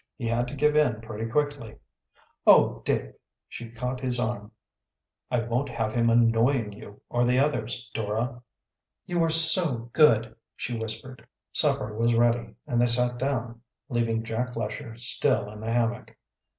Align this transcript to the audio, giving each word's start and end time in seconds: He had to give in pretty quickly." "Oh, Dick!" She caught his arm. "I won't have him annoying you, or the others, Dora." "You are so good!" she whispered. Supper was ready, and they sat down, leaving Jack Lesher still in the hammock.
He 0.17 0.25
had 0.27 0.47
to 0.47 0.55
give 0.55 0.75
in 0.75 0.99
pretty 1.01 1.29
quickly." 1.29 1.77
"Oh, 2.47 2.81
Dick!" 2.85 3.19
She 3.47 3.69
caught 3.69 3.99
his 4.01 4.19
arm. 4.19 4.51
"I 5.29 5.41
won't 5.41 5.69
have 5.69 5.93
him 5.93 6.09
annoying 6.09 6.73
you, 6.73 7.01
or 7.07 7.23
the 7.23 7.37
others, 7.37 7.87
Dora." 7.93 8.41
"You 9.05 9.21
are 9.23 9.29
so 9.29 9.91
good!" 9.93 10.35
she 10.55 10.75
whispered. 10.75 11.27
Supper 11.51 11.95
was 11.95 12.15
ready, 12.15 12.55
and 12.65 12.81
they 12.81 12.87
sat 12.87 13.19
down, 13.19 13.61
leaving 13.89 14.23
Jack 14.23 14.55
Lesher 14.55 14.97
still 14.97 15.47
in 15.51 15.59
the 15.59 15.71
hammock. 15.71 16.17